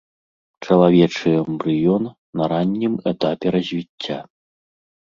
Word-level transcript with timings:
Чалавечы 0.67 1.29
эмбрыён 1.41 2.03
на 2.43 2.49
раннім 2.57 2.93
этапе 3.15 3.45
развіцця. 3.61 4.17